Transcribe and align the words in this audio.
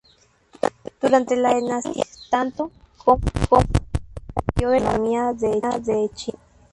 Durante 0.99 1.35
la 1.35 1.53
dinastía 1.53 1.93
Ming, 1.93 2.29
tanto 2.31 2.71
鮨 3.05 3.05
como 3.05 3.21
鮓 3.61 3.67
desaparecieron 3.67 4.71
de 5.03 5.11
la 5.11 5.21
gastronomía 5.59 5.83
de 5.91 6.09
China. 6.15 6.39